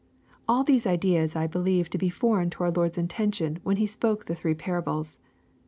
[0.47, 4.25] All these ideas I believe to be foreign to our Lord's intention when He spoke
[4.25, 5.19] the three parables.